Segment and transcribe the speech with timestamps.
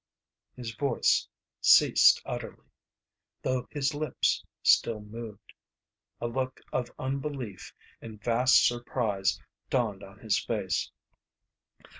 [0.55, 1.27] His voice
[1.59, 2.67] ceased utterly,
[3.43, 5.53] though his lips still moved.
[6.19, 10.89] A look of unbelief and vast surprise dawned on his face.